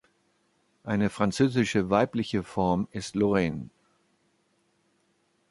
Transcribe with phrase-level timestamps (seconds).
[0.83, 3.69] Eine französische weibliche Form ist Lorraine.